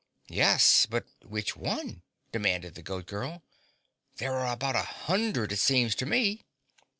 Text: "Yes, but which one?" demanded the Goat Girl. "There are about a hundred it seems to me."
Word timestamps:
"Yes, 0.29 0.87
but 0.87 1.05
which 1.21 1.55
one?" 1.55 2.01
demanded 2.31 2.73
the 2.73 2.81
Goat 2.81 3.05
Girl. 3.05 3.43
"There 4.17 4.33
are 4.33 4.51
about 4.51 4.75
a 4.75 4.81
hundred 4.81 5.51
it 5.51 5.57
seems 5.59 5.93
to 5.93 6.07
me." 6.07 6.41